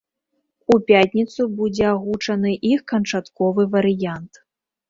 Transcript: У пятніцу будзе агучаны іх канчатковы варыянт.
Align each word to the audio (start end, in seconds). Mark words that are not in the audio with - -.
У 0.75 0.77
пятніцу 0.91 1.41
будзе 1.59 1.85
агучаны 1.89 2.57
іх 2.73 2.81
канчатковы 2.93 3.67
варыянт. 3.77 4.33